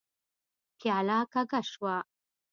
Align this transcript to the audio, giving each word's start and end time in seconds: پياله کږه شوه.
پياله 0.77 1.19
کږه 1.31 1.61
شوه. 1.71 1.95